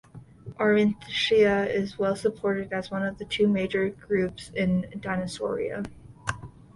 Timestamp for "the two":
3.19-3.47